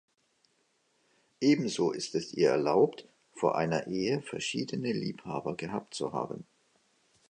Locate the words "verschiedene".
4.23-4.91